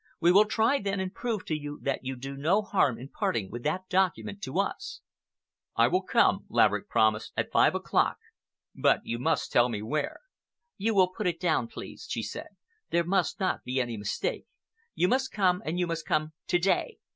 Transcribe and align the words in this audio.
We 0.19 0.31
will 0.31 0.45
try 0.45 0.79
then 0.81 0.99
and 0.99 1.13
prove 1.13 1.45
to 1.45 1.53
you 1.55 1.79
that 1.83 2.03
you 2.03 2.15
do 2.15 2.35
no 2.35 2.63
harm 2.63 2.97
in 2.97 3.09
parting 3.09 3.51
with 3.51 3.61
that 3.61 3.87
document 3.87 4.41
to 4.41 4.57
us." 4.57 4.99
"I 5.75 5.89
will 5.89 6.01
come," 6.01 6.47
Laverick 6.49 6.89
promised, 6.89 7.33
"at 7.37 7.51
five 7.51 7.75
o'clock; 7.75 8.17
but 8.73 9.01
you 9.05 9.19
must 9.19 9.51
tell 9.51 9.69
me 9.69 9.83
where." 9.83 10.21
"You 10.75 10.95
will 10.95 11.09
put 11.13 11.27
it 11.27 11.39
down, 11.39 11.67
please," 11.67 12.07
she 12.09 12.23
said. 12.23 12.47
"There 12.89 13.03
must 13.03 13.39
not 13.39 13.63
be 13.63 13.79
any 13.79 13.95
mistake. 13.95 14.47
You 14.95 15.07
must 15.07 15.31
come, 15.31 15.61
and 15.65 15.77
you 15.77 15.85
must 15.85 16.07
come 16.07 16.33
to 16.47 16.57
day. 16.57 16.97